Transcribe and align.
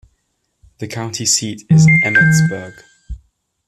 The 0.79 0.87
county 0.87 1.27
seat 1.27 1.61
is 1.69 1.85
Emmetsburg. 2.03 2.73